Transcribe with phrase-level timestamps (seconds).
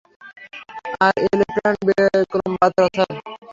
[1.05, 3.09] আর এ lieutenant Vikram Batra, sir.